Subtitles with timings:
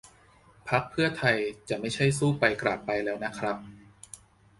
[0.69, 1.37] พรรคเพื่อไทย
[1.69, 3.57] จะไม่ใช่สู้ไปกราบไปแล้วนะครับ